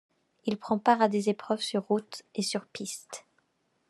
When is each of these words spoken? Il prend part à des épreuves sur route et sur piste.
Il 0.45 0.57
prend 0.57 0.79
part 0.79 1.03
à 1.03 1.07
des 1.09 1.29
épreuves 1.29 1.61
sur 1.61 1.83
route 1.83 2.23
et 2.33 2.41
sur 2.41 2.65
piste. 2.65 3.27